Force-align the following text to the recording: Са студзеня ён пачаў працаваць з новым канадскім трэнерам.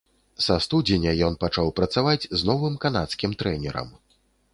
Са 0.43 0.55
студзеня 0.65 1.11
ён 1.27 1.35
пачаў 1.43 1.69
працаваць 1.79 2.29
з 2.39 2.39
новым 2.51 2.79
канадскім 2.87 3.37
трэнерам. 3.43 3.93